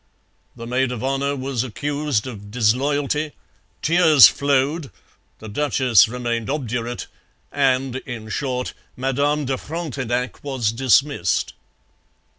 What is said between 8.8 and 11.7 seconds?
Madame de Frontenac was dismissed.